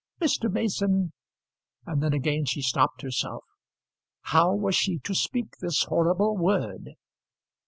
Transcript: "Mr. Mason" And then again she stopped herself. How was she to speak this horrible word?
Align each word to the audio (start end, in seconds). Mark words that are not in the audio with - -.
"Mr. 0.19 0.51
Mason" 0.51 1.13
And 1.85 2.01
then 2.01 2.11
again 2.11 2.45
she 2.45 2.63
stopped 2.63 3.03
herself. 3.03 3.43
How 4.21 4.55
was 4.55 4.73
she 4.75 4.97
to 4.97 5.13
speak 5.13 5.57
this 5.59 5.83
horrible 5.83 6.35
word? 6.37 6.95